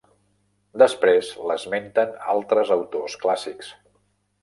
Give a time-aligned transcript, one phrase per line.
[0.83, 3.75] Després l'esmenten altres autors clàssics.